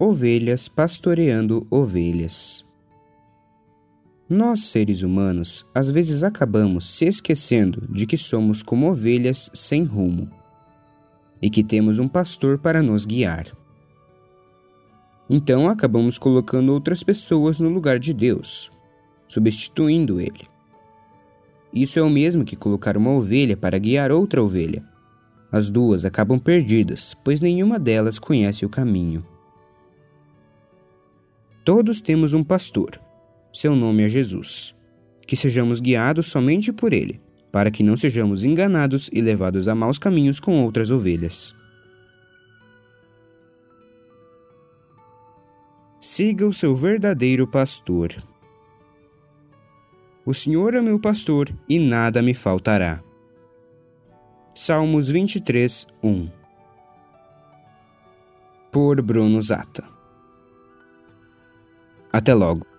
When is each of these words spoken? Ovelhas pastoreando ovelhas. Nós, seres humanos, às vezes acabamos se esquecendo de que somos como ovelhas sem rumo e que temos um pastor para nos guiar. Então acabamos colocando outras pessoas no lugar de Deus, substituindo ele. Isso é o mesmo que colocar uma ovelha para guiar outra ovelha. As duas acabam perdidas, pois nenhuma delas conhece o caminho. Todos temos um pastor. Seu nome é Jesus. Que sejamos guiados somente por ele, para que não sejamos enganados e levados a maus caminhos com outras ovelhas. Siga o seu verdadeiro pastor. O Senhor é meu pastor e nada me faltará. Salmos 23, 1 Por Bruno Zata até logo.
Ovelhas 0.00 0.68
pastoreando 0.68 1.66
ovelhas. 1.68 2.64
Nós, 4.30 4.66
seres 4.66 5.02
humanos, 5.02 5.66
às 5.74 5.90
vezes 5.90 6.22
acabamos 6.22 6.88
se 6.88 7.06
esquecendo 7.06 7.84
de 7.90 8.06
que 8.06 8.16
somos 8.16 8.62
como 8.62 8.88
ovelhas 8.88 9.50
sem 9.52 9.82
rumo 9.82 10.30
e 11.42 11.50
que 11.50 11.64
temos 11.64 11.98
um 11.98 12.06
pastor 12.06 12.58
para 12.58 12.80
nos 12.80 13.04
guiar. 13.04 13.52
Então 15.28 15.68
acabamos 15.68 16.16
colocando 16.16 16.72
outras 16.72 17.02
pessoas 17.02 17.58
no 17.58 17.68
lugar 17.68 17.98
de 17.98 18.14
Deus, 18.14 18.70
substituindo 19.26 20.20
ele. 20.20 20.46
Isso 21.74 21.98
é 21.98 22.02
o 22.02 22.08
mesmo 22.08 22.44
que 22.44 22.54
colocar 22.54 22.96
uma 22.96 23.10
ovelha 23.10 23.56
para 23.56 23.76
guiar 23.80 24.12
outra 24.12 24.40
ovelha. 24.40 24.84
As 25.50 25.70
duas 25.70 26.04
acabam 26.04 26.38
perdidas, 26.38 27.16
pois 27.24 27.40
nenhuma 27.40 27.80
delas 27.80 28.20
conhece 28.20 28.64
o 28.64 28.68
caminho. 28.70 29.26
Todos 31.68 32.00
temos 32.00 32.32
um 32.32 32.42
pastor. 32.42 32.98
Seu 33.52 33.76
nome 33.76 34.02
é 34.02 34.08
Jesus. 34.08 34.74
Que 35.26 35.36
sejamos 35.36 35.80
guiados 35.80 36.28
somente 36.28 36.72
por 36.72 36.94
ele, 36.94 37.20
para 37.52 37.70
que 37.70 37.82
não 37.82 37.94
sejamos 37.94 38.42
enganados 38.42 39.10
e 39.12 39.20
levados 39.20 39.68
a 39.68 39.74
maus 39.74 39.98
caminhos 39.98 40.40
com 40.40 40.64
outras 40.64 40.90
ovelhas. 40.90 41.54
Siga 46.00 46.46
o 46.46 46.54
seu 46.54 46.74
verdadeiro 46.74 47.46
pastor. 47.46 48.16
O 50.24 50.32
Senhor 50.32 50.74
é 50.74 50.80
meu 50.80 50.98
pastor 50.98 51.54
e 51.68 51.78
nada 51.78 52.22
me 52.22 52.32
faltará. 52.32 53.04
Salmos 54.54 55.10
23, 55.10 55.86
1 56.02 56.30
Por 58.72 59.02
Bruno 59.02 59.42
Zata 59.42 59.97
até 62.18 62.34
logo. 62.34 62.77